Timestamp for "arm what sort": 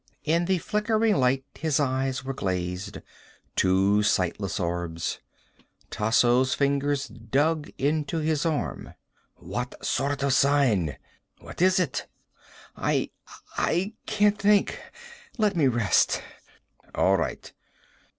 8.43-10.23